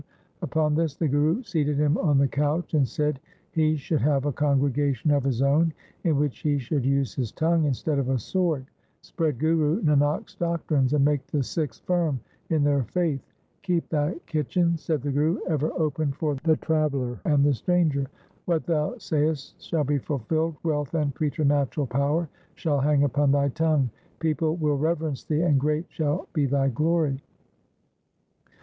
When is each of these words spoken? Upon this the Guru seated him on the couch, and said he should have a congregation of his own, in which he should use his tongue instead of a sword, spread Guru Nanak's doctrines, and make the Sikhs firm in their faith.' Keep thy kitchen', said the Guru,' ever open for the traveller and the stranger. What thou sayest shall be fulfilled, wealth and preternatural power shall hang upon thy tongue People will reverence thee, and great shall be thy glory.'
Upon 0.41 0.73
this 0.73 0.95
the 0.95 1.07
Guru 1.07 1.43
seated 1.43 1.77
him 1.77 1.95
on 1.95 2.17
the 2.17 2.27
couch, 2.27 2.73
and 2.73 2.87
said 2.87 3.19
he 3.51 3.77
should 3.77 4.01
have 4.01 4.25
a 4.25 4.31
congregation 4.33 5.11
of 5.11 5.23
his 5.23 5.43
own, 5.43 5.73
in 6.03 6.17
which 6.17 6.39
he 6.39 6.57
should 6.57 6.83
use 6.83 7.13
his 7.13 7.31
tongue 7.31 7.65
instead 7.65 7.99
of 7.99 8.09
a 8.09 8.17
sword, 8.17 8.65
spread 9.03 9.37
Guru 9.37 9.79
Nanak's 9.83 10.33
doctrines, 10.33 10.93
and 10.93 11.05
make 11.05 11.27
the 11.27 11.43
Sikhs 11.43 11.77
firm 11.81 12.19
in 12.49 12.63
their 12.63 12.81
faith.' 12.85 13.21
Keep 13.61 13.89
thy 13.89 14.15
kitchen', 14.25 14.75
said 14.75 15.03
the 15.03 15.11
Guru,' 15.11 15.37
ever 15.47 15.71
open 15.73 16.11
for 16.13 16.33
the 16.33 16.57
traveller 16.57 17.19
and 17.25 17.43
the 17.45 17.53
stranger. 17.53 18.07
What 18.45 18.65
thou 18.65 18.97
sayest 18.97 19.61
shall 19.61 19.83
be 19.83 19.99
fulfilled, 19.99 20.55
wealth 20.63 20.95
and 20.95 21.13
preternatural 21.13 21.85
power 21.85 22.27
shall 22.55 22.79
hang 22.79 23.03
upon 23.03 23.31
thy 23.33 23.49
tongue 23.49 23.91
People 24.17 24.55
will 24.55 24.79
reverence 24.79 25.23
thee, 25.23 25.41
and 25.41 25.59
great 25.59 25.85
shall 25.91 26.27
be 26.33 26.47
thy 26.47 26.69
glory.' 26.69 27.21